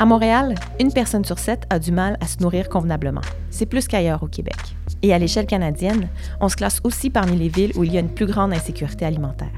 [0.00, 3.20] À Montréal, une personne sur sept a du mal à se nourrir convenablement.
[3.50, 4.56] C'est plus qu'ailleurs au Québec.
[5.02, 6.08] Et à l'échelle canadienne,
[6.40, 9.04] on se classe aussi parmi les villes où il y a une plus grande insécurité
[9.04, 9.52] alimentaire.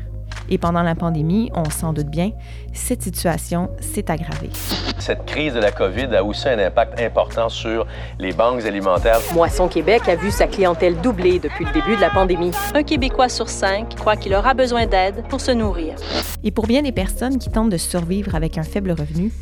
[0.48, 2.30] Et pendant la pandémie, on s'en doute bien,
[2.72, 4.50] cette situation s'est aggravée.
[4.98, 7.86] Cette crise de la COVID a aussi un impact important sur
[8.18, 9.18] les banques alimentaires.
[9.34, 12.52] Moisson Québec a vu sa clientèle doubler depuis le début de la pandémie.
[12.74, 15.94] Un Québécois sur cinq croit qu'il aura besoin d'aide pour se nourrir.
[16.44, 19.32] Et pour bien des personnes qui tentent de survivre avec un faible revenu,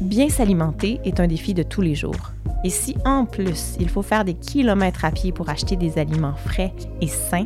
[0.00, 2.32] bien s'alimenter est un défi de tous les jours.
[2.64, 6.34] Et si en plus il faut faire des kilomètres à pied pour acheter des aliments
[6.34, 7.44] frais et sains,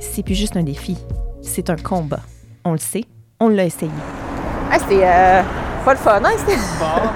[0.00, 0.96] c'est plus juste un défi,
[1.42, 2.20] c'est un combat.
[2.68, 3.04] On le sait,
[3.38, 3.92] on l'a essayé.
[4.72, 5.40] Ah, c'était euh,
[5.84, 6.34] pas le fun, hein?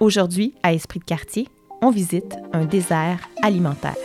[0.00, 1.46] Aujourd'hui, à Esprit de quartier,
[1.82, 3.96] on visite un désert alimentaire.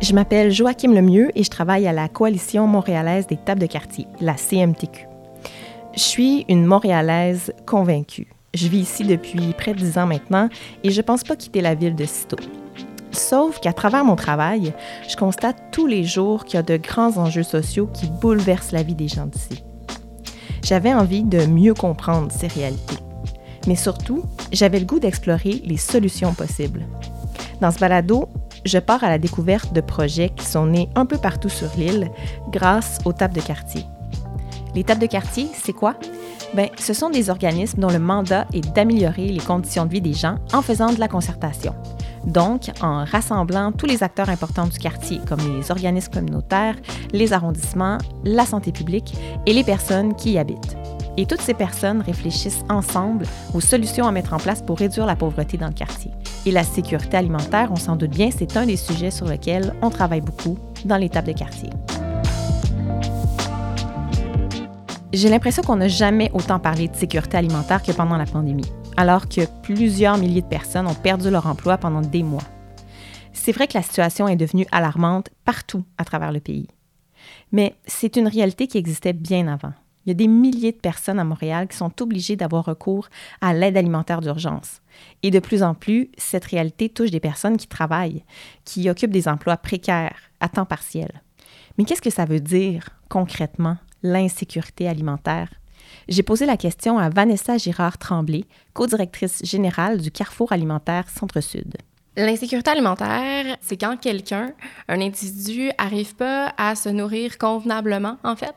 [0.00, 4.06] Je m'appelle Joachim Lemieux et je travaille à la Coalition montréalaise des tables de quartier,
[4.22, 5.13] la CMTQ.
[5.96, 8.26] Je suis une Montréalaise convaincue.
[8.52, 10.48] Je vis ici depuis près de dix ans maintenant
[10.82, 12.36] et je ne pense pas quitter la ville de sitôt.
[13.12, 14.74] Sauf qu'à travers mon travail,
[15.08, 18.82] je constate tous les jours qu'il y a de grands enjeux sociaux qui bouleversent la
[18.82, 19.62] vie des gens d'ici.
[20.64, 22.98] J'avais envie de mieux comprendre ces réalités.
[23.68, 26.86] Mais surtout, j'avais le goût d'explorer les solutions possibles.
[27.60, 28.28] Dans ce balado,
[28.64, 32.10] je pars à la découverte de projets qui sont nés un peu partout sur l'île
[32.50, 33.84] grâce aux tables de quartier.
[34.74, 35.94] Les tables de quartier, c'est quoi?
[36.54, 40.12] Bien, ce sont des organismes dont le mandat est d'améliorer les conditions de vie des
[40.12, 41.74] gens en faisant de la concertation.
[42.24, 46.76] Donc, en rassemblant tous les acteurs importants du quartier, comme les organismes communautaires,
[47.12, 49.14] les arrondissements, la santé publique
[49.46, 50.76] et les personnes qui y habitent.
[51.16, 55.14] Et toutes ces personnes réfléchissent ensemble aux solutions à mettre en place pour réduire la
[55.14, 56.10] pauvreté dans le quartier.
[56.46, 59.90] Et la sécurité alimentaire, on s'en doute bien, c'est un des sujets sur lesquels on
[59.90, 61.70] travaille beaucoup dans les tables de quartier.
[65.14, 69.28] J'ai l'impression qu'on n'a jamais autant parlé de sécurité alimentaire que pendant la pandémie, alors
[69.28, 72.42] que plusieurs milliers de personnes ont perdu leur emploi pendant des mois.
[73.32, 76.66] C'est vrai que la situation est devenue alarmante partout à travers le pays.
[77.52, 79.72] Mais c'est une réalité qui existait bien avant.
[80.04, 83.08] Il y a des milliers de personnes à Montréal qui sont obligées d'avoir recours
[83.40, 84.82] à l'aide alimentaire d'urgence.
[85.22, 88.24] Et de plus en plus, cette réalité touche des personnes qui travaillent,
[88.64, 91.22] qui occupent des emplois précaires, à temps partiel.
[91.78, 93.76] Mais qu'est-ce que ça veut dire concrètement?
[94.04, 95.48] L'insécurité alimentaire?
[96.08, 98.44] J'ai posé la question à Vanessa Girard-Tremblay,
[98.74, 101.76] co-directrice générale du Carrefour alimentaire Centre-Sud.
[102.16, 104.52] L'insécurité alimentaire, c'est quand quelqu'un,
[104.88, 108.54] un individu, arrive pas à se nourrir convenablement, en fait.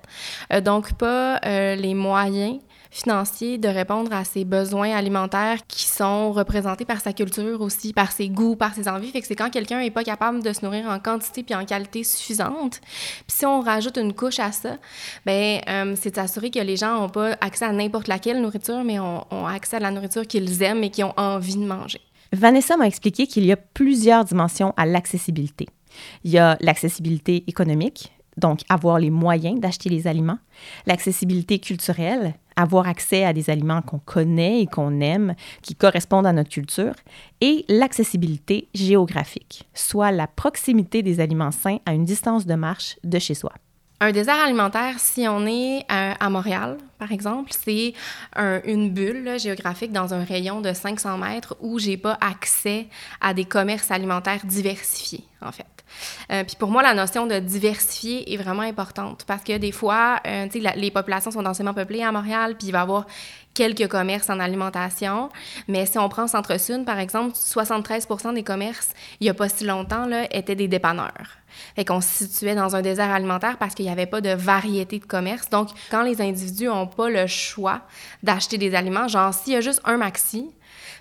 [0.54, 2.60] Euh, donc, pas euh, les moyens
[2.92, 8.12] financiers de répondre à ses besoins alimentaires qui sont représentés par sa culture aussi, par
[8.12, 9.12] ses goûts, par ses envies.
[9.12, 11.66] Fait que c'est quand quelqu'un n'est pas capable de se nourrir en quantité puis en
[11.66, 12.80] qualité suffisante.
[13.28, 14.78] Puis si on rajoute une couche à ça,
[15.26, 19.00] ben euh, c'est d'assurer que les gens n'ont pas accès à n'importe laquelle nourriture, mais
[19.00, 22.02] ont, ont accès à la nourriture qu'ils aiment et qui ont envie de manger.
[22.34, 25.68] Vanessa m'a expliqué qu'il y a plusieurs dimensions à l'accessibilité.
[26.24, 30.40] Il y a l'accessibilité économique, donc avoir les moyens d'acheter les aliments,
[30.86, 36.34] l'accessibilité culturelle, avoir accès à des aliments qu'on connaît et qu'on aime, qui correspondent à
[36.34, 36.94] notre culture,
[37.40, 43.20] et l'accessibilité géographique, soit la proximité des aliments sains à une distance de marche de
[43.20, 43.54] chez soi.
[44.00, 47.94] Un désert alimentaire, si on est à, à Montréal, par exemple, c'est
[48.36, 52.88] un, une bulle géographique dans un rayon de 500 mètres où j'ai pas accès
[53.22, 55.77] à des commerces alimentaires diversifiés, en fait.
[56.32, 60.20] Euh, puis pour moi, la notion de diversifier est vraiment importante parce que des fois,
[60.28, 63.06] euh, sais, les populations sont densément peuplées à Montréal, puis il va y avoir
[63.58, 65.30] quelques commerces en alimentation.
[65.68, 68.90] Mais si on prend Centre-Sud, par exemple, 73% des commerces,
[69.20, 71.38] il n'y a pas si longtemps, là, étaient des dépanneurs.
[71.76, 75.00] Fait qu'on se situait dans un désert alimentaire parce qu'il n'y avait pas de variété
[75.00, 75.50] de commerce.
[75.50, 77.82] Donc, quand les individus n'ont pas le choix
[78.22, 80.52] d'acheter des aliments, genre s'il y a juste un maxi,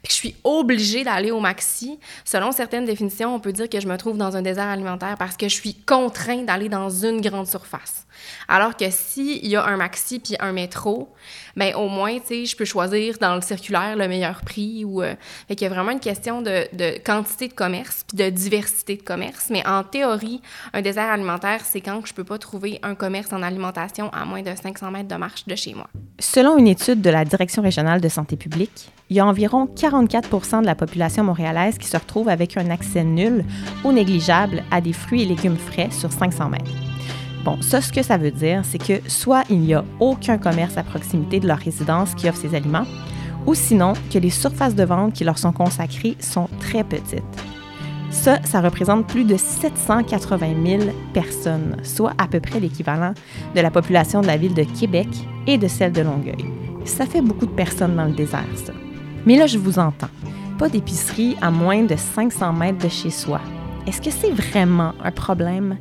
[0.07, 3.89] que je suis obligée d'aller au maxi, selon certaines définitions, on peut dire que je
[3.89, 7.47] me trouve dans un désert alimentaire parce que je suis contrainte d'aller dans une grande
[7.47, 8.07] surface.
[8.49, 11.13] Alors que s'il y a un maxi puis un métro,
[11.57, 15.03] ben au moins, tu sais, je peux choisir dans le circulaire le meilleur prix ou...
[15.03, 15.15] Euh,
[15.49, 18.97] fait qu'il y a vraiment une question de, de quantité de commerce puis de diversité
[18.97, 19.49] de commerce.
[19.51, 20.41] Mais en théorie,
[20.73, 24.43] un désert alimentaire, c'est quand je peux pas trouver un commerce en alimentation à moins
[24.43, 25.89] de 500 mètres de marche de chez moi.
[26.19, 30.63] Selon une étude de la Direction régionale de santé publique, il y a environ 44%
[30.63, 33.45] de la population montréalaise qui se retrouve avec un accès nul
[33.85, 36.71] ou négligeable à des fruits et légumes frais sur 500 mètres.
[37.45, 40.79] Bon, ça, ce que ça veut dire, c'est que soit il n'y a aucun commerce
[40.79, 42.87] à proximité de leur résidence qui offre ces aliments,
[43.47, 47.23] ou sinon que les surfaces de vente qui leur sont consacrées sont très petites.
[48.17, 50.83] Ça, ça représente plus de 780 000
[51.13, 53.13] personnes, soit à peu près l'équivalent
[53.55, 55.07] de la population de la ville de Québec
[55.47, 56.45] et de celle de Longueuil.
[56.85, 58.73] Ça fait beaucoup de personnes dans le désert, ça.
[59.27, 60.09] Mais là, je vous entends.
[60.59, 63.41] Pas d'épicerie à moins de 500 mètres de chez soi.
[63.87, 65.77] Est-ce que c'est vraiment un problème?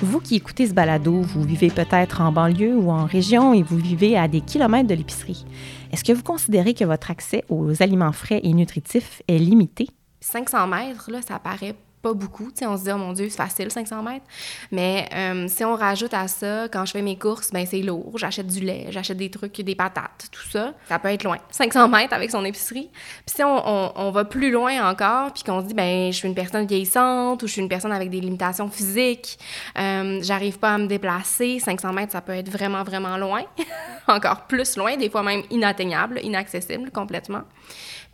[0.00, 3.76] Vous qui écoutez ce balado, vous vivez peut-être en banlieue ou en région et vous
[3.76, 5.44] vivez à des kilomètres de l'épicerie.
[5.92, 9.88] Est-ce que vous considérez que votre accès aux aliments frais et nutritifs est limité?
[10.20, 12.50] 500 mètres, là, ça paraît pas beaucoup.
[12.62, 14.24] on se dit, oh mon Dieu, c'est facile, 500 mètres.
[14.70, 18.16] Mais euh, si on rajoute à ça, quand je fais mes courses, ben c'est lourd.
[18.16, 20.72] J'achète du lait, j'achète des trucs, des patates, tout ça.
[20.88, 21.36] Ça peut être loin.
[21.50, 22.90] 500 mètres avec son épicerie.
[23.26, 26.28] Puis si on, on, va plus loin encore, puis qu'on se dit, ben je suis
[26.28, 29.38] une personne vieillissante ou je suis une personne avec des limitations physiques,
[29.78, 33.42] euh, j'arrive pas à me déplacer, 500 mètres, ça peut être vraiment, vraiment loin.
[34.08, 37.42] encore plus loin, des fois même inatteignable, inaccessible complètement.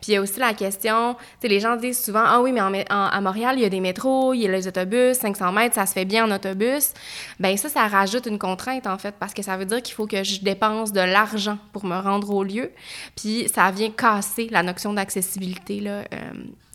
[0.01, 2.51] Puis il y a aussi la question, tu sais, les gens disent souvent, ah oui,
[2.51, 5.75] mais à Montréal, il y a des métros, il y a les autobus, 500 mètres,
[5.75, 6.93] ça se fait bien en autobus.
[7.39, 10.05] Bien, ça, ça rajoute une contrainte, en fait, parce que ça veut dire qu'il faut
[10.05, 12.71] que je dépense de l'argent pour me rendre au lieu.
[13.15, 16.03] Puis ça vient casser la notion d'accessibilité, euh,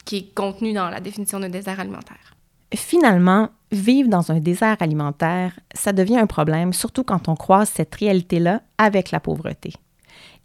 [0.04, 2.34] qui est contenue dans la définition de désert alimentaire.
[2.74, 7.94] Finalement, vivre dans un désert alimentaire, ça devient un problème, surtout quand on croise cette
[7.94, 9.74] réalité-là avec la pauvreté.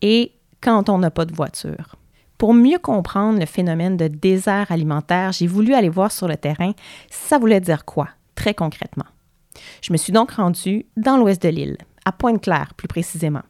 [0.02, 1.96] Et quand on n'a pas de voiture.
[2.38, 6.74] Pour mieux comprendre le phénomène de désert alimentaire, j'ai voulu aller voir sur le terrain
[7.10, 9.06] ça voulait dire quoi, très concrètement?
[9.82, 13.42] Je me suis donc rendue dans l'ouest de l'île, à Pointe-Claire plus précisément,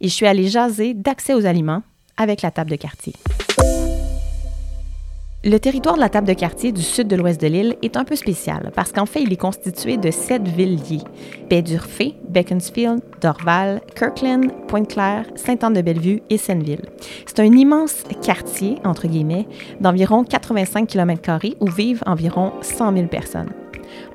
[0.00, 1.82] et je suis allée jaser d'accès aux aliments
[2.16, 3.14] avec la table de quartier.
[5.48, 8.02] Le territoire de la table de quartier du sud de l'ouest de l'île est un
[8.02, 11.04] peu spécial parce qu'en fait, il est constitué de sept villes liées
[11.48, 11.62] baie
[12.28, 16.82] Beaconsfield, Dorval, Kirkland, Pointe-Claire, Sainte-Anne-de-Bellevue et Senneville.
[17.26, 19.46] C'est un immense quartier, entre guillemets,
[19.80, 23.50] d'environ 85 km où vivent environ 100 000 personnes.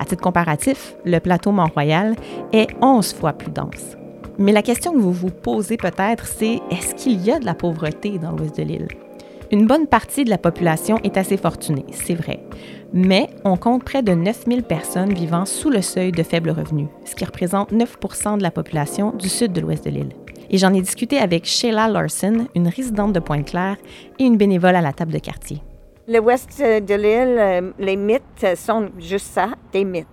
[0.01, 2.13] À titre comparatif, le plateau Mont-Royal
[2.51, 3.95] est 11 fois plus dense.
[4.37, 7.53] Mais la question que vous vous posez peut-être, c'est est-ce qu'il y a de la
[7.53, 8.87] pauvreté dans l'ouest de l'île?
[9.51, 12.39] Une bonne partie de la population est assez fortunée, c'est vrai,
[12.93, 17.15] mais on compte près de 9000 personnes vivant sous le seuil de faible revenu, ce
[17.15, 20.13] qui représente 9% de la population du sud de l'ouest de l'île.
[20.49, 23.75] Et j'en ai discuté avec Sheila Larson, une résidente de Pointe-Claire
[24.19, 25.61] et une bénévole à la table de quartier.
[26.07, 30.07] L'ouest de l'île, euh, les mythes sont juste ça, des mythes.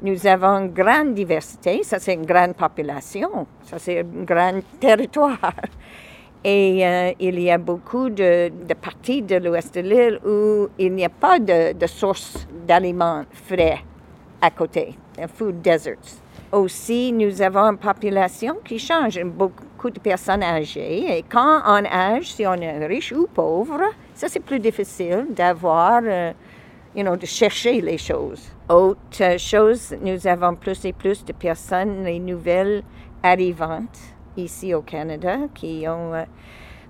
[0.00, 5.40] Nous avons une grande diversité, ça c'est une grande population, ça c'est un grand territoire.
[6.44, 8.50] Et euh, il y a beaucoup de,
[8.80, 13.78] parties de l'ouest de l'île où il n'y a pas de, de source d'aliments frais
[14.40, 14.96] à côté,
[15.34, 16.20] food deserts.
[16.52, 21.18] Aussi, nous avons une population qui change, beaucoup de personnes âgées.
[21.18, 23.80] Et quand on âge, si on est riche ou pauvre,
[24.14, 26.32] ça c'est plus difficile d'avoir, euh,
[26.94, 28.48] you know, de chercher les choses.
[28.68, 32.82] Autre chose, nous avons plus et plus de personnes, les nouvelles
[33.22, 36.24] arrivantes ici au Canada qui ont, euh,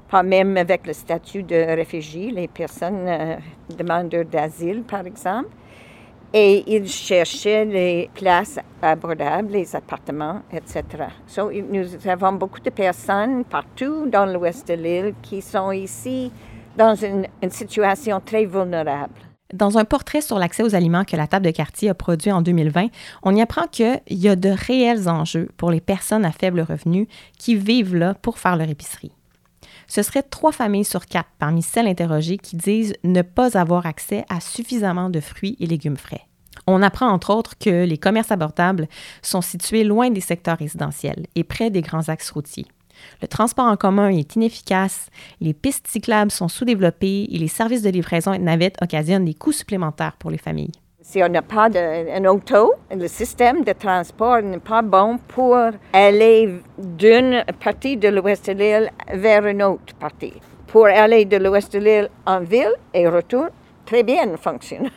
[0.08, 3.36] pas même avec le statut de réfugié, les personnes euh,
[3.76, 5.48] demandeurs d'asile, par exemple.
[6.32, 10.82] Et ils cherchaient les places abordables, les appartements, etc.
[11.26, 16.30] So, nous avons beaucoup de personnes partout dans l'ouest de l'île qui sont ici
[16.76, 19.25] dans une situation très vulnérable.
[19.54, 22.42] Dans un portrait sur l'accès aux aliments que la table de quartier a produit en
[22.42, 22.88] 2020,
[23.22, 27.06] on y apprend qu'il y a de réels enjeux pour les personnes à faible revenu
[27.38, 29.12] qui vivent là pour faire leur épicerie.
[29.86, 34.24] Ce serait trois familles sur quatre parmi celles interrogées qui disent ne pas avoir accès
[34.28, 36.26] à suffisamment de fruits et légumes frais.
[36.66, 38.88] On apprend entre autres que les commerces abordables
[39.22, 42.66] sont situés loin des secteurs résidentiels et près des grands axes routiers.
[43.22, 45.08] Le transport en commun est inefficace,
[45.40, 49.34] les pistes cyclables sont sous-développées et les services de livraison et de navettes occasionnent des
[49.34, 50.72] coûts supplémentaires pour les familles.
[51.08, 55.56] Si on n'a pas d'un auto, le système de transport n'est pas bon pour
[55.92, 60.34] aller d'une partie de l'ouest de l'île vers une autre partie.
[60.66, 63.46] Pour aller de l'ouest de l'île en ville et retour,
[63.84, 64.90] très bien fonctionne.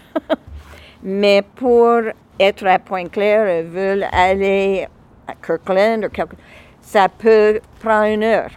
[1.03, 1.99] Mais pour
[2.39, 4.87] être à Pointe-Claire, veulent aller
[5.27, 6.35] à Kirkland ou quelque
[6.81, 8.51] ça peut prendre une heure.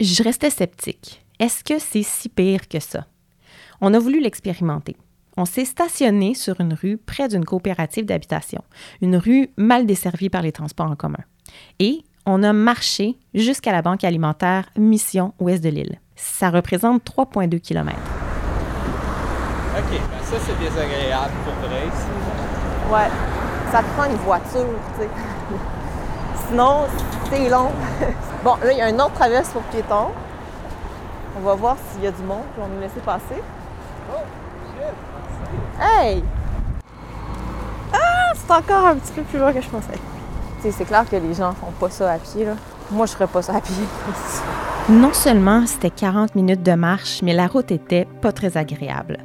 [0.00, 1.24] Je restais sceptique.
[1.38, 3.06] Est-ce que c'est si pire que ça?
[3.80, 4.96] On a voulu l'expérimenter.
[5.36, 8.62] On s'est stationné sur une rue près d'une coopérative d'habitation,
[9.02, 11.24] une rue mal desservie par les transports en commun.
[11.80, 16.00] Et on a marché jusqu'à la banque alimentaire Mission Ouest de l'île.
[16.14, 17.98] Ça représente 3,2 km.
[19.76, 22.92] OK, ben ça c'est désagréable pour vrai ici.
[22.92, 23.10] Ouais,
[23.72, 25.08] ça te prend une voiture, tu sais.
[26.48, 26.82] Sinon,
[27.30, 27.70] c'est long.
[28.44, 30.10] bon, là, il y a un autre traverse pour piétons.
[31.36, 33.42] On va voir s'il y a du monde, on va nous laisser passer.
[34.12, 34.20] Oh,
[34.76, 35.80] shit!
[35.80, 36.22] Hey!
[37.92, 39.98] Ah, c'est encore un petit peu plus loin que je pensais.
[40.58, 42.54] Tu sais, c'est clair que les gens font pas ça à pied, là.
[42.90, 43.74] Moi, je ferais pas ça à pied.
[44.90, 49.18] Non seulement c'était 40 minutes de marche, mais la route était pas très agréable.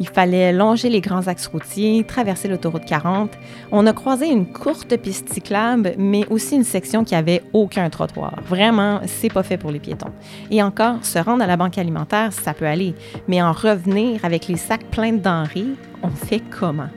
[0.00, 3.30] Il fallait longer les grands axes routiers, traverser l'autoroute 40.
[3.70, 8.34] On a croisé une courte piste cyclable, mais aussi une section qui avait aucun trottoir.
[8.46, 10.12] Vraiment, c'est pas fait pour les piétons.
[10.50, 12.94] Et encore, se rendre à la banque alimentaire, ça peut aller,
[13.28, 15.66] mais en revenir avec les sacs pleins de denrées,
[16.02, 16.88] on fait comment?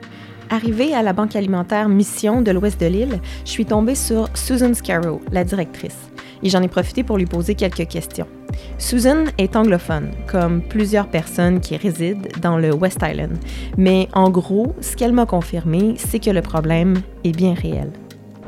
[0.48, 4.74] Arrivée à la banque alimentaire Mission de l'ouest de l'île, je suis tombée sur Susan
[4.74, 6.10] Scarrow, la directrice,
[6.42, 8.26] et j'en ai profité pour lui poser quelques questions.
[8.78, 13.38] Susan est anglophone, comme plusieurs personnes qui résident dans le West Island,
[13.76, 17.90] mais en gros, ce qu'elle m'a confirmé, c'est que le problème est bien réel.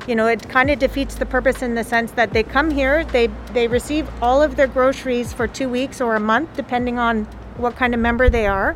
[0.08, 3.04] you know, it kind of defeats the purpose in the sense that they come here,
[3.04, 7.24] they they receive all of their groceries for two weeks or a month, depending on
[7.58, 8.74] what kind of member they are,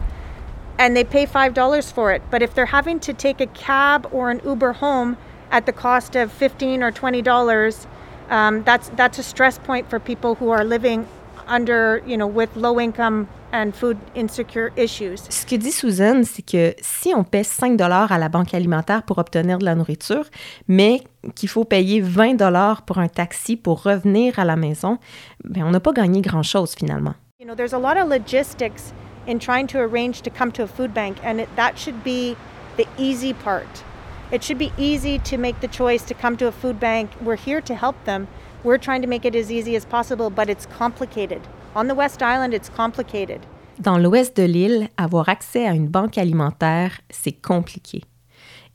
[0.78, 2.23] and they pay five dollars for it.
[2.31, 5.16] But if they're having to take a cab or an Uber home
[5.50, 7.87] at the cost of fifteen or twenty dollars,
[8.32, 11.06] um, that's that's a stress point for people who are living
[11.46, 15.20] under, you know, with low income and food insecure issues.
[15.28, 19.18] Ce que dit Susan, c'est que si on paie 5 à la banque alimentaire pour
[19.18, 20.24] obtenir de la nourriture,
[20.66, 21.02] mais
[21.34, 22.38] qu'il faut payer 20
[22.86, 24.98] pour un taxi pour revenir à la maison,
[25.44, 27.14] ben on n'a pas gagné grand-chose finalement.
[27.38, 28.94] You know, there's a lot of logistics
[29.28, 32.36] in trying to arrange to come to a food bank, and it, that should be
[32.76, 33.84] the easy part.
[34.32, 37.10] It should be easy to make the choice to come to a food bank.
[37.22, 38.26] We're here to help them.
[38.64, 41.42] We're trying to make it as easy as possible, but it's complicated.
[41.76, 43.40] On the West Island, it's complicated.
[43.78, 48.04] Dans l'ouest de l'île, avoir accès à une banque alimentaire, c'est compliqué.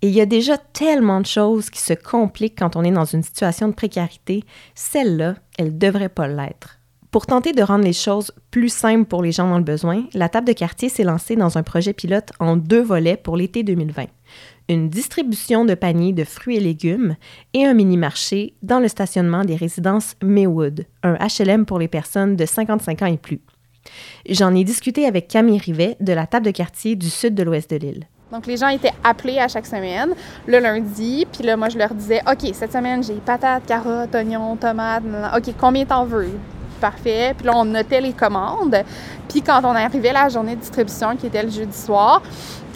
[0.04, 3.06] Et il y a déjà tellement de choses qui se compliquent quand on est dans
[3.06, 4.44] une situation de précarité.
[4.76, 6.78] Celle-là, elle ne devrait pas l'être.
[7.10, 10.30] Pour tenter de rendre les choses plus simples pour les gens dans le besoin, la
[10.30, 14.06] table de quartier s'est lancée dans un projet pilote en deux volets pour l'été 2020.
[14.70, 17.16] Une distribution de paniers de fruits et légumes
[17.54, 22.46] et un mini-marché dans le stationnement des résidences Maywood, un HLM pour les personnes de
[22.46, 23.40] 55 ans et plus.
[24.28, 27.72] J'en ai discuté avec Camille Rivet de la table de quartier du sud de l'ouest
[27.72, 28.04] de l'île.
[28.30, 30.10] Donc, les gens étaient appelés à chaque semaine,
[30.46, 31.26] le lundi.
[31.32, 35.04] Puis là, moi, je leur disais, OK, cette semaine, j'ai patates, carottes, oignons, tomates.
[35.34, 36.32] OK, combien t'en veux?
[36.82, 37.34] Parfait.
[37.38, 38.84] Puis là, on notait les commandes.
[39.30, 42.22] Puis quand on arrivait à la journée de distribution, qui était le jeudi soir,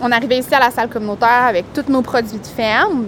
[0.02, 3.08] on arrivait ici à la salle communautaire avec tous nos produits de ferme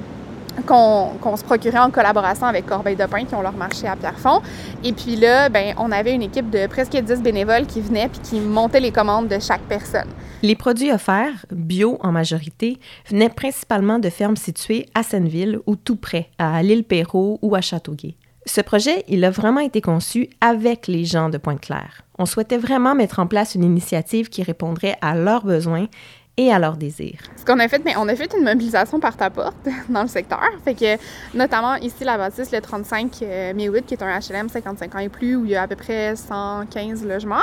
[0.68, 4.42] qu'on se procurait en collaboration avec Corbeil de Pain qui ont leur marché à Pierrefonds.
[4.84, 8.20] Et puis là, ben, on avait une équipe de presque 10 bénévoles qui venaient puis
[8.20, 10.08] qui montaient les commandes de chaque personne.
[10.44, 12.78] Les produits offerts, bio en majorité,
[13.10, 17.62] venaient principalement de fermes situées à Senneville ou tout près, à l'île Perrault ou à
[17.62, 18.16] Châteauguay.
[18.46, 22.04] Ce projet, il a vraiment été conçu avec les gens de Pointe-Claire.
[22.20, 25.88] On souhaitait vraiment mettre en place une initiative qui répondrait à leurs besoins
[26.36, 27.20] et à leurs désirs.
[27.38, 29.56] Ce qu'on a fait, mais on a fait une mobilisation par ta porte
[29.90, 30.40] dans le secteur.
[30.66, 30.98] Fait que,
[31.38, 35.36] notamment ici, la bâtisse, le 35 euh, qui est un HLM 55 ans et plus,
[35.36, 37.36] où il y a à peu près 115 logements.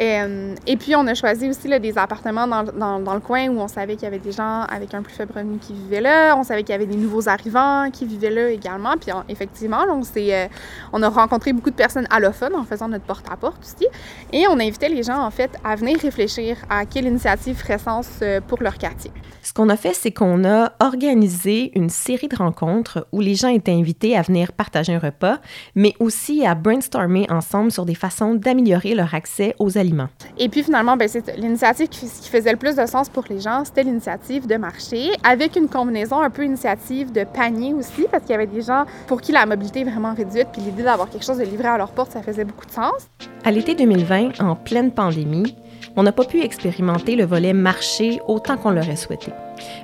[0.00, 3.60] Euh, et puis, on a choisi aussi là, des appartements dans, dans- le coin où
[3.60, 6.34] on savait qu'il y avait des gens avec un plus faible revenu qui vivaient là.
[6.36, 8.96] On savait qu'il y avait des nouveaux arrivants qui vivaient là également.
[9.00, 10.46] Puis, effectivement, on, euh,
[10.92, 13.86] on a rencontré beaucoup de personnes allophones en faisant notre porte-à-porte aussi.
[14.32, 18.07] Et on invitait les gens, en fait, à venir réfléchir à quelle initiative ferait sens
[18.22, 19.10] euh, pour leur quartier.
[19.42, 23.48] Ce qu'on a fait, c'est qu'on a organisé une série de rencontres où les gens
[23.48, 25.38] étaient invités à venir partager un repas,
[25.74, 30.08] mais aussi à brainstormer ensemble sur des façons d'améliorer leur accès aux aliments.
[30.38, 33.40] Et puis finalement, ben, c'est l'initiative qui, qui faisait le plus de sens pour les
[33.40, 38.24] gens, c'était l'initiative de marché, avec une combinaison un peu initiative de panier aussi, parce
[38.24, 41.08] qu'il y avait des gens pour qui la mobilité est vraiment réduite, puis l'idée d'avoir
[41.08, 43.08] quelque chose de livré à leur porte, ça faisait beaucoup de sens.
[43.44, 45.54] À l'été 2020, en pleine pandémie,
[45.98, 49.32] on n'a pas pu expérimenter le volet marché autant qu'on l'aurait souhaité.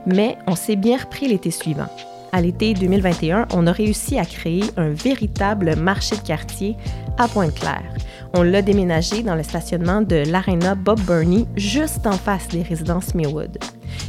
[0.06, 1.88] Mais on s'est bien repris l'été suivant.
[2.30, 6.76] À l'été 2021, on a réussi à créer un véritable marché de quartier
[7.18, 7.92] à Pointe-Claire.
[8.32, 13.12] On l'a déménagé dans le stationnement de l'Arena Bob Burney, juste en face des résidences
[13.16, 13.58] Maywood.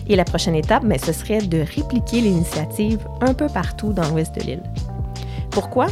[0.07, 4.35] Et la prochaine étape, ben, ce serait de répliquer l'initiative un peu partout dans l'ouest
[4.35, 4.63] de l'île.
[5.49, 5.87] Pourquoi?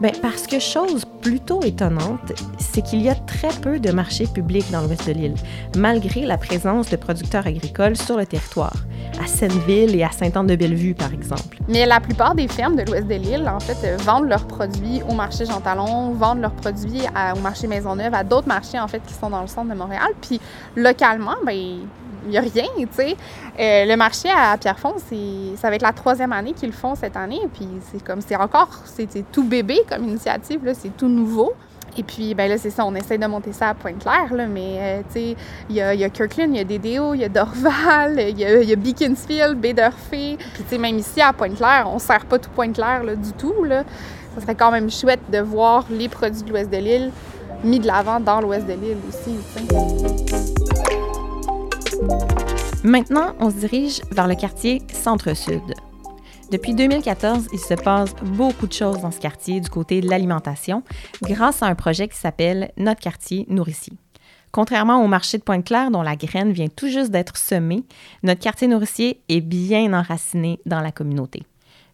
[0.00, 4.70] Ben, parce que chose plutôt étonnante, c'est qu'il y a très peu de marchés publics
[4.70, 5.34] dans l'ouest de l'île,
[5.76, 8.74] malgré la présence de producteurs agricoles sur le territoire,
[9.22, 11.58] à Senneville et à Sainte-Anne-de-Bellevue, par exemple.
[11.68, 15.00] Mais la plupart des fermes de l'ouest de l'île, en fait, euh, vendent leurs produits
[15.08, 17.02] au marché Jean Talon, vendent leurs produits
[17.36, 20.10] au marché Maisonneuve, à d'autres marchés, en fait, qui sont dans le centre de Montréal.
[20.20, 20.40] Puis
[20.76, 21.78] localement, ben
[22.28, 23.16] n'y a rien, tu sais.
[23.58, 24.96] Euh, le marché à Pierrefonds,
[25.56, 27.40] ça va être la troisième année qu'ils le font cette année.
[27.52, 31.52] Puis c'est comme, c'est encore, c'est, tout bébé comme initiative, c'est tout nouveau.
[31.98, 34.78] Et puis, ben là, c'est ça, on essaie de monter ça à Pointe-Claire, là, mais,
[34.80, 35.36] euh, tu sais,
[35.68, 38.38] il y a, y a, Kirkland, il y a DDO, il y a Dorval, il
[38.38, 39.74] y a, y a Beaconsfield, Baie
[40.10, 43.84] Puis, tu sais, même ici, à Pointe-Claire, on sert pas tout Pointe-Claire, du tout, là.
[44.34, 47.10] Ça serait quand même chouette de voir les produits de l'ouest de l'île
[47.64, 49.36] mis de l'avant dans l'ouest de l'île aussi,
[52.84, 55.62] Maintenant, on se dirige vers le quartier Centre-Sud.
[56.50, 60.82] Depuis 2014, il se passe beaucoup de choses dans ce quartier du côté de l'alimentation
[61.22, 63.94] grâce à un projet qui s'appelle Notre quartier nourricier.
[64.50, 67.84] Contrairement au marché de Pointe-Claire, dont la graine vient tout juste d'être semée,
[68.22, 71.44] notre quartier nourricier est bien enraciné dans la communauté.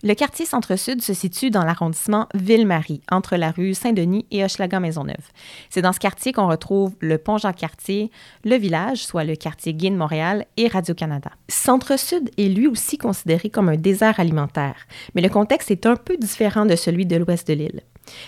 [0.04, 5.32] Le quartier Centre-Sud se situe dans l'arrondissement Ville-Marie, entre la rue Saint-Denis et Hochelaga-Maisonneuve.
[5.70, 8.12] C'est dans ce quartier qu'on retrouve le pont Jean-Cartier,
[8.44, 11.32] le village, soit le quartier de Montréal et Radio-Canada.
[11.48, 14.86] Centre-Sud est lui aussi considéré comme un désert alimentaire,
[15.16, 17.82] mais le contexte est un peu différent de celui de l'ouest de l'île.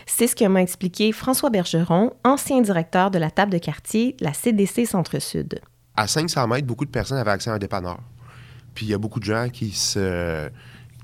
[0.06, 4.32] C'est ce que m'a expliqué François Bergeron, ancien directeur de la table de quartier, la
[4.32, 5.60] CDC Centre-Sud.
[5.96, 8.00] À 500 mètres, beaucoup de personnes avaient accès à un dépanneur.
[8.74, 10.50] Puis il y a beaucoup de gens qui se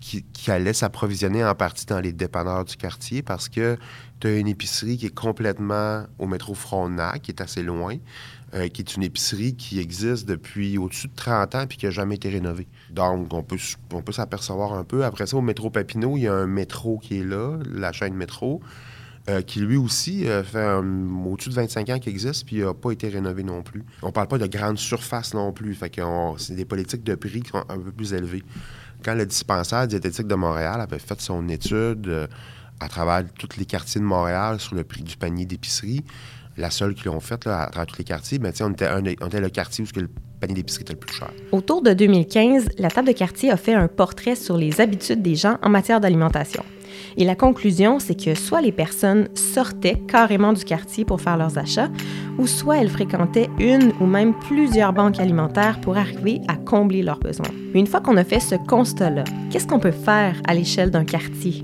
[0.06, 3.76] qui, allait s'approvisionner en partie dans les dépanneurs du quartier parce que
[4.20, 7.96] tu as une épicerie qui est complètement au métro Frontenac, qui est assez loin,
[8.54, 11.90] euh, qui est une épicerie qui existe depuis au-dessus de 30 ans puis qui n'a
[11.90, 12.68] jamais été rénovée.
[12.90, 13.58] Donc, on peut,
[13.92, 15.04] on peut s'apercevoir un peu.
[15.04, 18.14] Après ça, au métro Papineau, il y a un métro qui est là, la chaîne
[18.14, 18.60] métro.
[19.28, 22.92] Euh, qui lui aussi euh, fait au-dessus de 25 ans qu'il existe, puis n'a pas
[22.92, 23.84] été rénové non plus.
[24.02, 26.00] On parle pas de grande surface non plus, fait que
[26.36, 28.44] c'est des politiques de prix qui sont un peu plus élevées
[29.04, 32.26] quand le dispensaire diététique de Montréal avait fait son étude euh,
[32.80, 36.04] à travers tous les quartiers de Montréal sur le prix du panier d'épicerie,
[36.56, 38.88] la seule qu'ils ont faite à travers tous les quartiers, ben, on, était
[39.20, 40.08] on était le quartier où le
[40.40, 41.30] panier d'épicerie était le plus cher.
[41.52, 45.36] Autour de 2015, la table de quartier a fait un portrait sur les habitudes des
[45.36, 46.64] gens en matière d'alimentation.
[47.16, 51.58] Et la conclusion, c'est que soit les personnes sortaient carrément du quartier pour faire leurs
[51.58, 51.90] achats,
[52.38, 57.20] ou soit elles fréquentaient une ou même plusieurs banques alimentaires pour arriver à combler leurs
[57.20, 57.46] besoins.
[57.74, 61.62] Une fois qu'on a fait ce constat-là, qu'est-ce qu'on peut faire à l'échelle d'un quartier?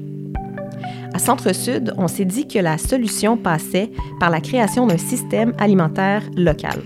[1.15, 6.23] À Centre-Sud, on s'est dit que la solution passait par la création d'un système alimentaire
[6.37, 6.81] local.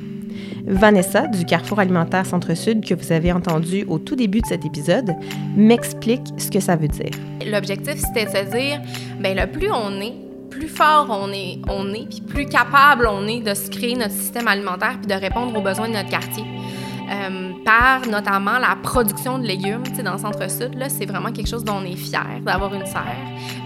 [0.67, 5.15] Vanessa du Carrefour alimentaire Centre-Sud que vous avez entendu au tout début de cet épisode
[5.57, 7.13] m'explique ce que ça veut dire.
[7.47, 8.81] L'objectif, c'était de se dire,
[9.21, 10.15] bien, le plus on est,
[10.51, 14.15] plus fort on est, on est, puis plus capable on est de se créer notre
[14.15, 16.45] système alimentaire puis de répondre aux besoins de notre quartier.
[17.09, 19.83] Euh, par notamment la production de légumes.
[20.03, 23.17] dans le centre-sud, c'est vraiment quelque chose dont on est fier d'avoir une serre,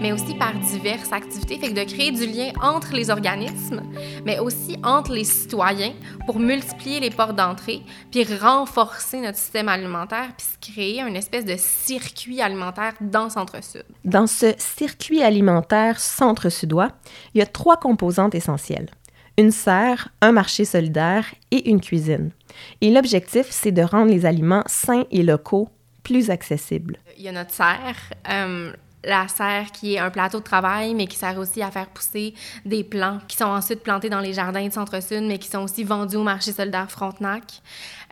[0.01, 1.57] mais aussi par diverses activités.
[1.57, 3.81] Fait que de créer du lien entre les organismes,
[4.25, 5.93] mais aussi entre les citoyens
[6.25, 11.45] pour multiplier les portes d'entrée, puis renforcer notre système alimentaire, puis se créer une espèce
[11.45, 13.83] de circuit alimentaire dans le centre-sud.
[14.05, 16.89] Dans ce circuit alimentaire centre-sudois,
[17.33, 18.89] il y a trois composantes essentielles
[19.37, 22.31] une serre, un marché solidaire et une cuisine.
[22.81, 25.69] Et l'objectif, c'est de rendre les aliments sains et locaux
[26.03, 26.97] plus accessibles.
[27.17, 27.95] Il y a notre serre.
[28.29, 28.71] Euh,
[29.03, 32.33] la serre qui est un plateau de travail, mais qui sert aussi à faire pousser
[32.65, 35.83] des plants qui sont ensuite plantés dans les jardins de Centre-Sud, mais qui sont aussi
[35.83, 37.61] vendus au marché solidaire Frontenac.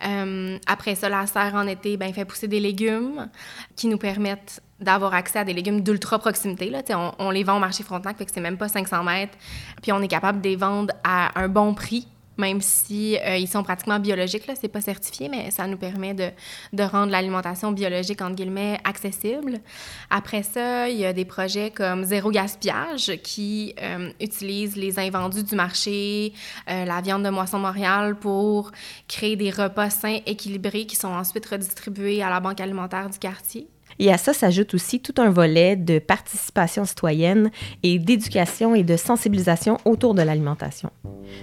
[0.04, 3.28] Euh, après ça, la serre en été ben, fait pousser des légumes
[3.76, 6.70] qui nous permettent d'avoir accès à des légumes d'ultra proximité.
[6.70, 6.82] Là.
[7.18, 9.36] On, les vend au marché Frontenac, fait que c'est même pas 500 mètres.
[9.82, 12.06] Puis on est capable de les vendre à un bon prix
[12.40, 14.46] même si euh, ils sont pratiquement biologiques.
[14.46, 16.30] Là, c'est pas certifié, mais ça nous permet de,
[16.72, 19.60] de rendre l'alimentation biologique, entre guillemets, accessible.
[20.08, 25.44] Après ça, il y a des projets comme Zéro Gaspillage qui euh, utilisent les invendus
[25.44, 26.32] du marché,
[26.68, 28.72] euh, la viande de Moisson Montréal pour
[29.06, 33.68] créer des repas sains, équilibrés qui sont ensuite redistribués à la banque alimentaire du quartier.
[33.98, 37.50] Et à ça s'ajoute aussi tout un volet de participation citoyenne
[37.82, 40.90] et d'éducation et de sensibilisation autour de l'alimentation.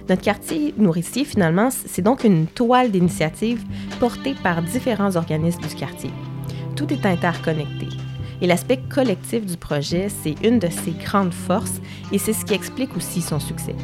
[0.08, 3.62] Notre quartier nourricier, finalement, c'est donc une toile d'initiatives
[4.00, 6.10] portée par différents organismes du quartier.
[6.76, 7.88] Tout est interconnecté.
[8.40, 11.80] Et l'aspect collectif du projet, c'est une de ses grandes forces
[12.12, 13.74] et c'est ce qui explique aussi son succès.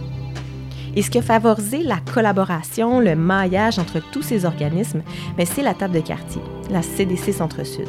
[0.96, 5.02] Et ce qui a favorisé la collaboration, le maillage entre tous ces organismes,
[5.36, 7.88] ben, c'est la table de quartier, la CDC Centre-Sud.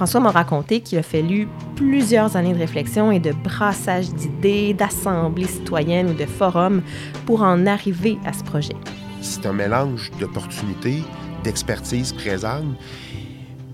[0.00, 5.46] François m'a raconté qu'il a fallu plusieurs années de réflexion et de brassage d'idées, d'assemblées
[5.46, 6.80] citoyennes ou de forums
[7.26, 8.72] pour en arriver à ce projet.
[9.20, 11.02] C'est un mélange d'opportunités,
[11.44, 12.64] d'expertise présente.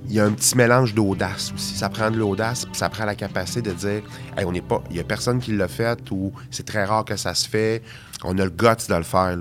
[0.08, 1.76] Il y a un petit mélange d'audace aussi.
[1.76, 4.02] Ça prend de l'audace, puis ça prend la capacité de dire
[4.44, 4.52] on.
[4.52, 7.84] Il n'y a personne qui l'a fait ou c'est très rare que ça se fait.
[8.24, 9.38] On a le guts de le faire.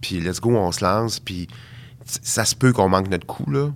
[0.00, 1.20] Puis let's go, on se lance.
[1.20, 1.46] Puis
[2.04, 3.70] ça se peut qu'on manque notre coup, là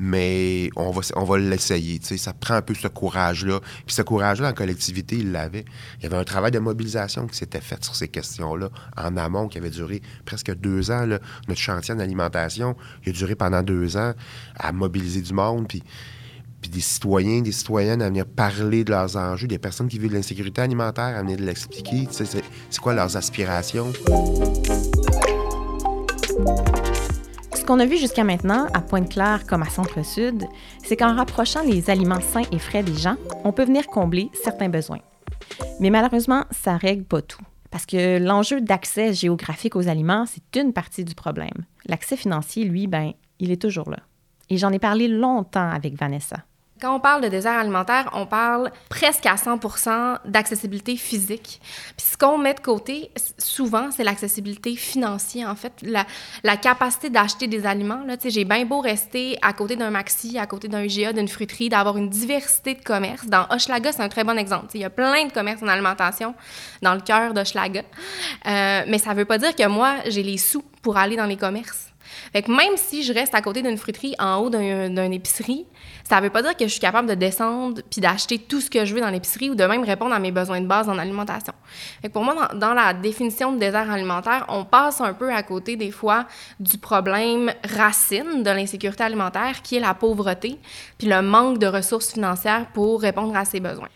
[0.00, 2.00] mais on va, on va l'essayer.
[2.02, 3.60] Ça prend un peu ce courage-là.
[3.86, 5.66] Puis ce courage-là, en collectivité, il l'avait.
[5.98, 9.46] Il y avait un travail de mobilisation qui s'était fait sur ces questions-là en amont,
[9.46, 11.06] qui avait duré presque deux ans.
[11.06, 14.14] Notre chantier en alimentation, il a duré pendant deux ans
[14.56, 15.68] à mobiliser du monde.
[15.68, 15.82] Puis
[16.60, 20.10] puis des citoyens, des citoyennes à venir parler de leurs enjeux, des personnes qui vivent
[20.10, 22.06] de l'insécurité alimentaire à venir l'expliquer.
[22.10, 23.92] C'est quoi leurs aspirations?
[27.60, 30.48] Ce qu'on a vu jusqu'à maintenant, à Pointe-Claire comme à Centre-Sud,
[30.82, 34.70] c'est qu'en rapprochant les aliments sains et frais des gens, on peut venir combler certains
[34.70, 35.00] besoins.
[35.78, 37.42] Mais malheureusement, ça règle pas tout.
[37.70, 41.66] Parce que l'enjeu d'accès géographique aux aliments, c'est une partie du problème.
[41.84, 43.98] L'accès financier, lui, ben, il est toujours là.
[44.48, 46.38] Et j'en ai parlé longtemps avec Vanessa.
[46.80, 49.60] Quand on parle de désert alimentaire, on parle presque à 100
[50.24, 51.60] d'accessibilité physique.
[51.96, 57.46] Puis ce qu'on met de côté, souvent, c'est l'accessibilité financière, en fait, la, capacité d'acheter
[57.46, 58.02] des aliments.
[58.06, 61.68] Là, j'ai bien beau rester à côté d'un maxi, à côté d'un IGA, d'une fruiterie,
[61.68, 63.26] d'avoir une diversité de commerces.
[63.26, 64.66] Dans Hochelaga, c'est un très bon exemple.
[64.74, 66.34] Il y a plein de commerces en alimentation
[66.82, 67.82] dans le cœur d'Hochelaga.
[68.46, 71.26] Euh, mais ça ne veut pas dire que moi, j'ai les sous pour aller dans
[71.26, 71.89] les commerces.
[72.32, 75.66] Fait que même si je reste à côté d'une fruiterie en haut d'une épicerie,
[76.04, 78.84] ça veut pas dire que je suis capable de descendre puis d'acheter tout ce que
[78.84, 81.52] je veux dans l'épicerie ou de même répondre à mes besoins de base en alimentation.
[82.02, 85.32] Fait que pour moi, dans, dans, la définition de désert alimentaire, on passe un peu
[85.32, 86.26] à côté des fois
[86.58, 90.58] du problème racine de l'insécurité alimentaire qui est la pauvreté
[90.98, 93.88] puis le manque de ressources financières pour répondre à ces besoins.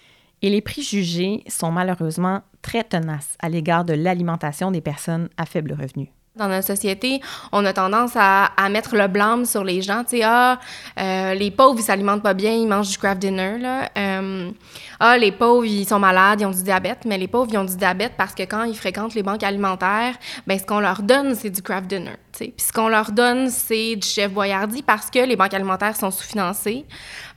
[0.42, 5.72] Et les préjugés sont malheureusement très tenaces à l'égard de l'alimentation des personnes à faible
[5.72, 6.10] revenu.
[6.36, 7.20] Dans notre société,
[7.52, 10.02] on a tendance à, à, mettre le blâme sur les gens.
[10.02, 10.58] Tu sais, ah,
[10.98, 13.56] euh, les pauvres, ils s'alimentent pas bien, ils mangent du craft dinner.
[13.56, 13.88] Là.
[13.96, 14.50] Euh,
[14.98, 17.04] ah, les pauvres, ils sont malades, ils ont du diabète.
[17.06, 20.16] Mais les pauvres, ils ont du diabète parce que quand ils fréquentent les banques alimentaires,
[20.44, 22.16] ben ce qu'on leur donne, c'est du craft dinner.
[22.32, 22.54] Tu sais.
[22.56, 26.10] Puis ce qu'on leur donne, c'est du chef Boyardi parce que les banques alimentaires sont
[26.10, 26.84] sous-financées,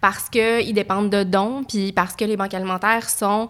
[0.02, 3.50] parce qu'ils dépendent de dons, puis parce que les banques alimentaires sont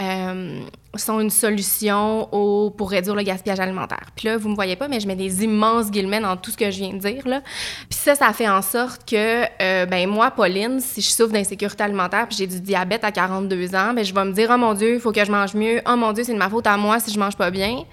[0.00, 0.62] euh,
[0.96, 2.28] sont une solution
[2.76, 4.10] pour réduire le gaspillage alimentaire.
[4.14, 6.56] Puis là, vous me voyez pas, mais je mets des immenses guillemets dans tout ce
[6.56, 7.22] que je viens de dire.
[7.24, 11.84] Puis ça, ça fait en sorte que, euh, ben moi, Pauline, si je souffre d'insécurité
[11.84, 14.74] alimentaire puis j'ai du diabète à 42 ans, ben je vais me dire, oh mon
[14.74, 15.80] Dieu, il faut que je mange mieux.
[15.90, 17.84] Oh mon Dieu, c'est de ma faute à moi si je mange pas bien.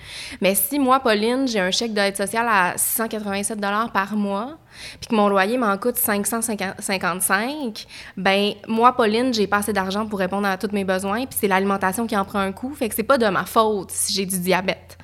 [0.42, 3.60] Mais si moi, Pauline, j'ai un chèque d'aide sociale à 687
[3.94, 4.58] par mois,
[5.00, 7.86] puis que mon loyer m'en coûte 555,
[8.18, 11.48] ben moi, Pauline, j'ai pas assez d'argent pour répondre à tous mes besoins, puis c'est
[11.48, 12.74] l'alimentation qui en prend un coup.
[12.74, 14.98] Fait que c'est pas de ma faute si j'ai du diabète.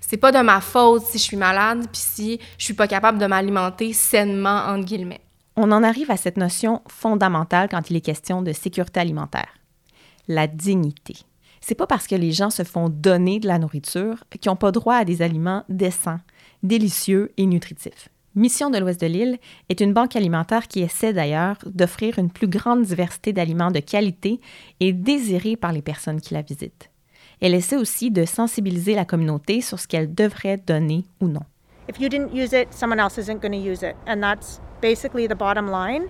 [0.00, 3.18] C'est pas de ma faute si je suis malade, puis si je suis pas capable
[3.18, 5.20] de m'alimenter sainement, entre guillemets.
[5.56, 9.54] On en arrive à cette notion fondamentale quand il est question de sécurité alimentaire.
[10.26, 11.16] La dignité.
[11.60, 14.72] C'est pas parce que les gens se font donner de la nourriture qu'ils n'ont pas
[14.72, 16.20] droit à des aliments décents,
[16.62, 18.08] délicieux et nutritifs.
[18.36, 19.38] Mission de l'Ouest de l'île
[19.68, 24.40] est une banque alimentaire qui essaie d'ailleurs d'offrir une plus grande diversité d'aliments de qualité
[24.78, 26.90] et désirés par les personnes qui la visitent.
[27.40, 31.42] Elle essaie aussi de sensibiliser la communauté sur ce qu'elle devrait donner ou non.
[31.88, 33.96] If you didn't use it, someone else isn't going to use it.
[34.06, 36.04] And that's basically the bottom line.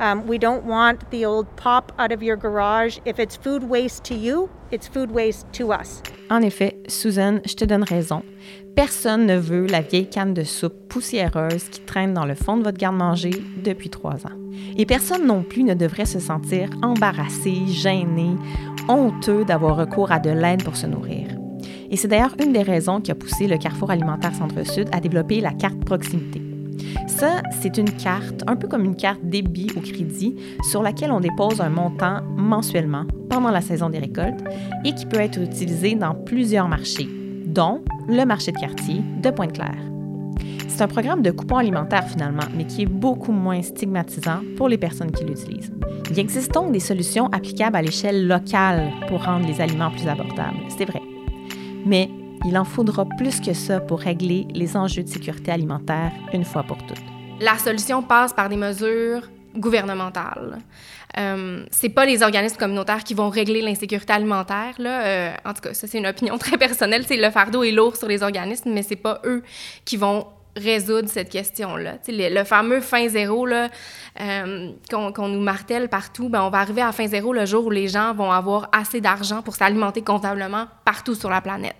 [0.00, 2.98] Um, we don't want the old pop out of your garage.
[3.04, 6.00] If it's food waste to you, it's food waste to us.
[6.30, 8.22] En effet, Susan, je te donne raison.
[8.76, 12.62] Personne ne veut la vieille canne de soupe poussiéreuse qui traîne dans le fond de
[12.62, 13.30] votre garde-manger
[13.64, 14.36] depuis trois ans.
[14.76, 18.36] Et personne non plus ne devrait se sentir embarrassé, gêné,
[18.86, 21.28] honteux d'avoir recours à de l'aide pour se nourrir.
[21.90, 25.40] Et c'est d'ailleurs une des raisons qui a poussé le Carrefour alimentaire Centre-Sud à développer
[25.40, 26.42] la carte proximité.
[27.06, 30.36] Ça, c'est une carte, un peu comme une carte débit au crédit,
[30.70, 34.44] sur laquelle on dépose un montant mensuellement pendant la saison des récoltes
[34.84, 37.08] et qui peut être utilisé dans plusieurs marchés,
[37.56, 39.80] dont le marché de quartier de Pointe-Claire.
[40.68, 44.76] C'est un programme de coupons alimentaires finalement, mais qui est beaucoup moins stigmatisant pour les
[44.76, 45.72] personnes qui l'utilisent.
[46.10, 50.58] Il existe donc des solutions applicables à l'échelle locale pour rendre les aliments plus abordables,
[50.76, 51.00] c'est vrai.
[51.86, 52.10] Mais
[52.44, 56.62] il en faudra plus que ça pour régler les enjeux de sécurité alimentaire une fois
[56.62, 57.02] pour toutes.
[57.40, 60.58] La solution passe par des mesures gouvernementales.
[61.18, 64.74] Euh, c'est pas les organismes communautaires qui vont régler l'insécurité alimentaire.
[64.78, 65.04] Là.
[65.04, 67.04] Euh, en tout cas, ça, c'est une opinion très personnelle.
[67.06, 69.42] C'est le fardeau est lourd sur les organismes, mais c'est pas eux
[69.84, 71.98] qui vont résoudre cette question-là.
[72.08, 73.68] Le, le, fameux fin zéro là,
[74.20, 77.70] euh, qu'on, nous martèle partout, ben on va arriver à fin zéro le jour où
[77.70, 81.76] les gens vont avoir assez d'argent pour s'alimenter comptablement partout sur la planète.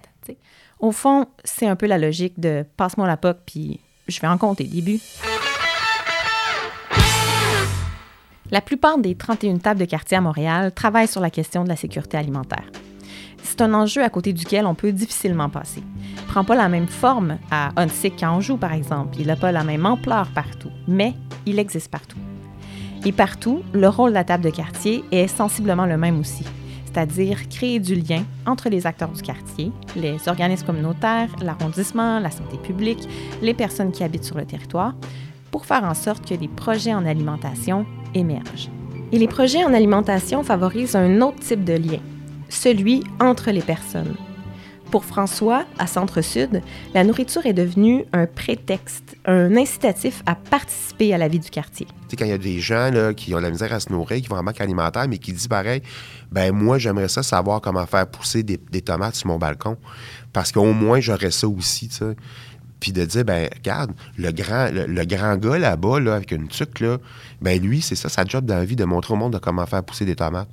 [0.78, 4.36] Au fond, c'est un peu la logique de passe-moi la POC, puis je vais en
[4.36, 5.00] compter début.
[8.52, 11.74] La plupart des 31 tables de quartier à Montréal travaillent sur la question de la
[11.74, 12.64] sécurité alimentaire.
[13.42, 15.82] C'est un enjeu à côté duquel on peut difficilement passer.
[16.16, 19.16] Il prend pas la même forme à Huntsic qu'à Anjou, par exemple.
[19.18, 22.18] Il n'a pas la même ampleur partout, mais il existe partout.
[23.04, 26.44] Et partout, le rôle de la table de quartier est sensiblement le même aussi,
[26.84, 32.58] c'est-à-dire créer du lien entre les acteurs du quartier, les organismes communautaires, l'arrondissement, la santé
[32.58, 33.08] publique,
[33.42, 34.94] les personnes qui habitent sur le territoire,
[35.50, 37.86] pour faire en sorte que des projets en alimentation
[39.12, 42.00] Et les projets en alimentation favorisent un autre type de lien,
[42.48, 44.14] celui entre les personnes.
[44.90, 46.62] Pour François, à Centre-Sud,
[46.94, 51.86] la nourriture est devenue un prétexte, un incitatif à participer à la vie du quartier.
[51.86, 53.92] Tu sais, quand il y a des gens là, qui ont la misère à se
[53.92, 55.82] nourrir, qui vont en manque alimentaire, mais qui disent pareil,
[56.30, 59.76] ben moi, j'aimerais ça savoir comment faire pousser des, tomates sur mon balcon.
[60.32, 62.16] Parce qu'au moins, j'aurais ça aussi, tu sais.
[62.80, 66.98] Puis de dire, ben regarde, le grand, le, gars là-bas, là, avec une tuque, là,
[67.40, 70.04] ben lui, c'est ça, sa job dans de montrer au monde de comment faire pousser
[70.04, 70.48] des tomates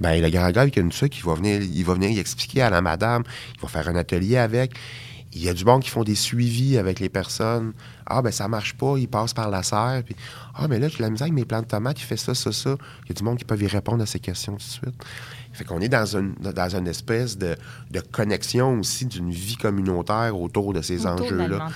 [0.00, 2.62] ben le grand gars avec une sucre, il va venir, il va venir y expliquer
[2.62, 3.22] à la madame,
[3.54, 4.72] il va faire un atelier avec.
[5.32, 7.72] Il y a du bon qui font des suivis avec les personnes.
[8.06, 10.02] Ah, ben ça marche pas, il passe par la serre.
[10.04, 10.16] Puis,
[10.54, 12.52] ah, mais là, j'ai la misère avec mes plantes de tomates, il fait ça, ça,
[12.52, 12.76] ça.
[13.04, 15.04] Il y a du monde qui peut y répondre à ces questions tout de suite.
[15.56, 17.56] Fait qu'on est dans une, dans une espèce de,
[17.90, 21.68] de connexion aussi d'une vie communautaire autour de ces enjeux-là.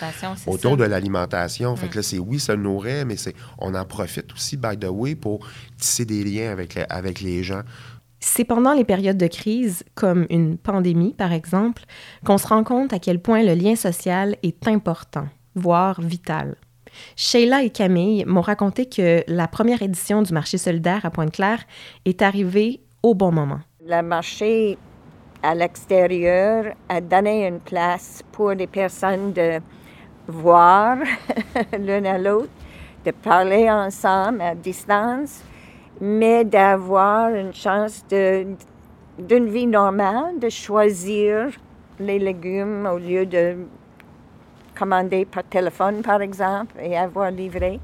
[0.47, 1.75] Autour de l'alimentation.
[1.77, 4.89] Fait que là, c'est oui, ça nourrit, mais c'est on en profite aussi, by the
[4.91, 5.47] way, pour
[5.79, 7.63] tisser des liens avec avec les gens.
[8.21, 11.85] C'est pendant les périodes de crise, comme une pandémie par exemple,
[12.25, 16.57] qu'on se rend compte à quel point le lien social est important, voire vital.
[17.17, 21.65] Sheila et Camille m'ont raconté que la première édition du marché solidaire à Pointe-Claire
[22.05, 23.61] est arrivée au bon moment.
[23.87, 24.77] Le marché
[25.43, 29.59] à l'extérieur a donné une place pour les personnes de
[30.29, 30.99] voir
[31.79, 32.51] l'un à l'autre,
[33.07, 35.43] de parler ensemble à distance
[36.01, 41.51] mais d'avoir une chance d'une vie normale, de choisir
[41.99, 43.57] les légumes au lieu de
[44.75, 47.81] commander par téléphone, par exemple, et avoir livré.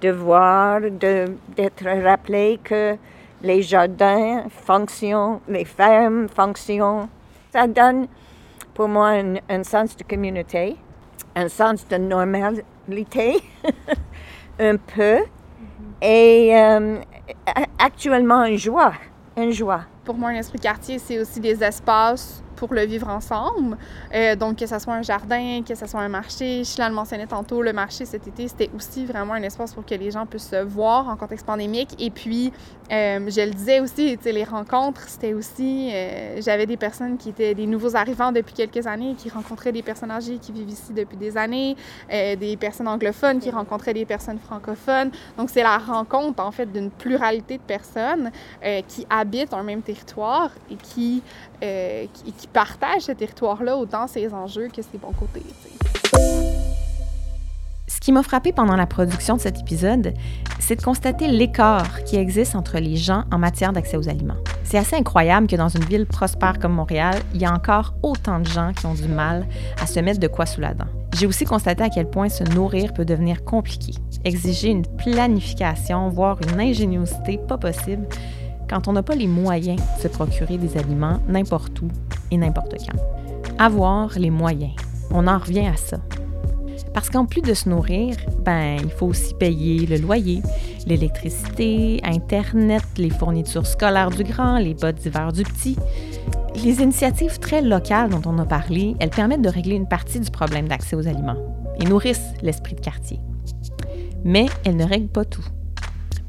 [0.00, 2.96] De voir, d'être rappelé que
[3.42, 7.08] les jardins fonctionnent, les fermes fonctionnent.
[7.52, 8.06] Ça donne
[8.74, 9.14] pour moi
[9.48, 10.76] un, sens de communauté,
[11.34, 13.42] un sens de normalité,
[14.58, 15.18] un peu.
[16.00, 16.98] Et, euh,
[17.78, 18.94] actuellement une joie,
[19.36, 19.82] une joie.
[20.04, 23.76] Pour moi, un esprit quartier, c'est aussi des espaces pour le vivre ensemble.
[24.14, 26.62] Euh, donc, que ce soit un jardin, que ce soit un marché.
[26.62, 29.96] Je le mentionnais tantôt, le marché cet été, c'était aussi vraiment un espace pour que
[29.96, 31.90] les gens puissent se voir en contexte pandémique.
[31.98, 32.52] Et puis,
[32.92, 35.90] euh, je le disais aussi, les rencontres, c'était aussi...
[35.92, 39.82] Euh, j'avais des personnes qui étaient des nouveaux arrivants depuis quelques années, qui rencontraient des
[39.82, 41.74] personnes âgées qui vivent ici depuis des années,
[42.10, 45.10] des personnes anglophones qui rencontraient des personnes francophones.
[45.36, 48.30] Donc, c'est la rencontre, en fait, d'une pluralité de personnes
[48.86, 51.22] qui habitent un même territoire et qui,
[51.60, 55.42] qui, qui partage ce territoire-là, autant ses enjeux que ses bons côtés.
[57.88, 60.14] Ce qui m'a frappé pendant la production de cet épisode,
[60.58, 64.36] c'est de constater l'écart qui existe entre les gens en matière d'accès aux aliments.
[64.64, 68.40] C'est assez incroyable que dans une ville prospère comme Montréal, il y a encore autant
[68.40, 69.46] de gens qui ont du mal
[69.80, 70.86] à se mettre de quoi sous la dent.
[71.14, 73.92] J'ai aussi constaté à quel point se nourrir peut devenir compliqué,
[74.24, 78.06] exiger une planification, voire une ingéniosité pas possible
[78.72, 81.88] quand on n'a pas les moyens de se procurer des aliments n'importe où
[82.30, 82.98] et n'importe quand.
[83.62, 84.72] Avoir les moyens.
[85.10, 85.98] On en revient à ça.
[86.94, 90.40] Parce qu'en plus de se nourrir, ben, il faut aussi payer le loyer,
[90.86, 95.76] l'électricité, Internet, les fournitures scolaires du grand, les bottes d'hiver du petit.
[96.64, 100.30] Les initiatives très locales dont on a parlé, elles permettent de régler une partie du
[100.30, 101.36] problème d'accès aux aliments
[101.78, 103.20] et nourrissent l'esprit de quartier.
[104.24, 105.44] Mais elles ne règlent pas tout.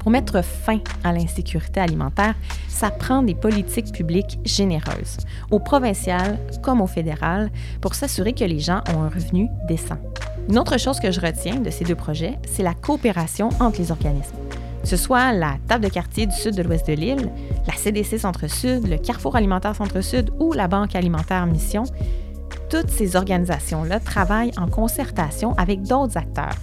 [0.04, 2.34] Pour mettre fin à l'insécurité alimentaire,
[2.68, 5.16] ça prend des politiques publiques généreuses,
[5.50, 9.96] au provincial comme au fédéral, pour s'assurer que les gens ont un revenu décent.
[10.50, 13.90] Une autre chose que je retiens de ces deux projets, c'est la coopération entre les
[13.90, 14.36] organismes.
[14.82, 17.30] Que ce soit la table de quartier du sud de l'ouest de l'île,
[17.66, 21.84] la CDC Centre-Sud, le Carrefour alimentaire Centre-Sud ou la Banque alimentaire Mission,
[22.68, 26.56] toutes ces organisations-là travaillent en concertation avec d'autres acteurs,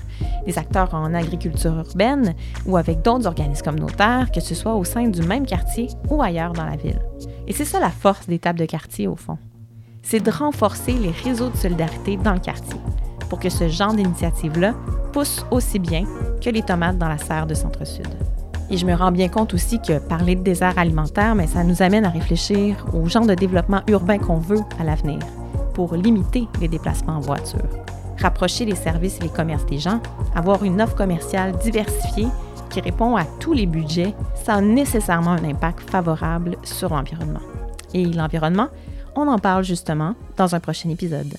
[0.46, 2.36] des acteurs en agriculture urbaine
[2.66, 6.54] ou avec d'autres organismes communautaires, que ce soit au sein du même quartier ou ailleurs
[6.54, 7.00] dans la ville.
[7.48, 9.38] Et c'est ça la force des tables de quartier au fond.
[10.04, 12.80] C'est de renforcer les réseaux de solidarité dans le quartier
[13.30, 14.74] pour que ce genre d'initiative-là
[15.14, 16.04] pousse aussi bien
[16.44, 18.08] que les tomates dans la serre de Centre-Sud.
[18.70, 21.82] Et je me rends bien compte aussi que parler de désert alimentaire, mais ça nous
[21.82, 25.20] amène à réfléchir au genre de développement urbain qu'on veut à l'avenir
[25.74, 27.68] pour limiter les déplacements en voiture,
[28.20, 30.02] rapprocher les services et les commerces des gens,
[30.36, 32.28] avoir une offre commerciale diversifiée
[32.70, 34.14] qui répond à tous les budgets
[34.46, 37.42] sans nécessairement un impact favorable sur l'environnement.
[37.94, 38.70] Et l'environnement,
[39.16, 41.36] on en parle justement dans un prochain épisode.